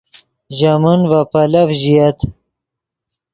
ژے 0.57 0.73
من 0.81 0.99
ڤے 1.09 1.21
پیلف 1.31 1.69
ژییت 1.79 2.19